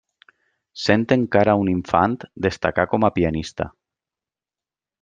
Sent 0.83 1.03
encara 1.15 1.55
un 1.65 1.69
infant 1.73 2.15
destacà 2.47 2.87
com 2.95 3.07
a 3.09 3.13
pianista. 3.19 3.69